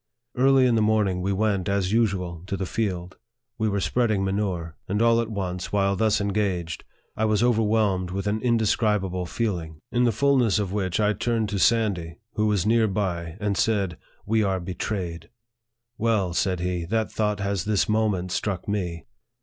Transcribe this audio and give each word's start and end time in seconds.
Early 0.35 0.65
in 0.65 0.73
the 0.73 0.81
morning, 0.81 1.21
we 1.21 1.31
went, 1.31 1.69
as 1.69 1.93
usual, 1.93 2.41
to 2.47 2.57
the 2.57 2.65
field. 2.65 3.17
We 3.59 3.69
were 3.69 3.79
spreading 3.79 4.25
manure; 4.25 4.75
and 4.87 4.99
all 4.99 5.21
at 5.21 5.29
once, 5.29 5.71
while 5.71 5.95
thus 5.95 6.19
engaged, 6.19 6.83
I 7.15 7.25
was 7.25 7.43
over 7.43 7.61
whelmed 7.61 8.09
with 8.09 8.25
an 8.25 8.41
indescribable 8.41 9.27
feeling, 9.27 9.77
in 9.91 10.05
the 10.05 10.11
fulness 10.11 10.57
of 10.57 10.71
which 10.73 10.99
I 10.99 11.13
turned 11.13 11.49
to 11.49 11.59
Sandy, 11.59 12.17
who 12.33 12.47
was 12.47 12.65
near 12.65 12.87
by, 12.87 13.37
and 13.39 13.55
said," 13.55 13.95
We 14.25 14.41
are 14.41 14.59
betrayed!"" 14.59 15.29
Well," 15.99 16.33
said 16.33 16.61
he," 16.61 16.85
that 16.85 17.11
thought 17.11 17.39
has 17.39 17.65
this 17.65 17.87
moment 17.87 18.31
struck 18.31 18.67
me." 18.67 19.05